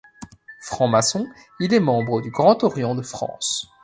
Franc-maçon, 0.61 1.27
il 1.59 1.75
est 1.75 1.79
membre 1.79 2.21
du 2.21 2.31
Grand 2.31 2.63
Orient 2.63 2.95
de 2.95 3.03
France. 3.03 3.71